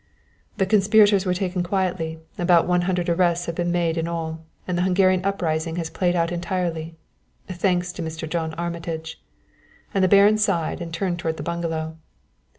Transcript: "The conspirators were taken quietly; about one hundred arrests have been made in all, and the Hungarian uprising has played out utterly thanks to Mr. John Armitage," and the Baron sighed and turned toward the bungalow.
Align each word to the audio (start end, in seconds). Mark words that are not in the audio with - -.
"The 0.57 0.65
conspirators 0.65 1.27
were 1.27 1.33
taken 1.35 1.61
quietly; 1.61 2.17
about 2.39 2.65
one 2.65 2.81
hundred 2.89 3.07
arrests 3.07 3.45
have 3.45 3.53
been 3.53 3.71
made 3.71 3.99
in 3.99 4.07
all, 4.07 4.43
and 4.67 4.75
the 4.75 4.81
Hungarian 4.81 5.23
uprising 5.23 5.75
has 5.75 5.91
played 5.91 6.15
out 6.15 6.31
utterly 6.31 6.95
thanks 7.47 7.91
to 7.93 8.01
Mr. 8.01 8.27
John 8.27 8.55
Armitage," 8.55 9.21
and 9.93 10.03
the 10.03 10.07
Baron 10.07 10.39
sighed 10.39 10.81
and 10.81 10.91
turned 10.91 11.19
toward 11.19 11.37
the 11.37 11.43
bungalow. 11.43 11.97